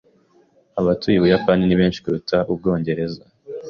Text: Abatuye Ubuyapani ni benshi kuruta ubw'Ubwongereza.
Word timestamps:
Abatuye 0.79 1.17
Ubuyapani 1.17 1.63
ni 1.65 1.75
benshi 1.79 2.01
kuruta 2.03 2.37
ubw'Ubwongereza. 2.41 3.21